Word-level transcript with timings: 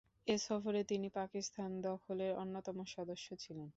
এ 0.27 0.35
সফরে 0.41 0.81
তিনি 0.83 1.07
পাকিস্তান 1.19 1.69
দলের 1.85 2.31
অন্যতম 2.41 2.77
সদস্য 2.95 3.27
ছিলেন। 3.43 3.69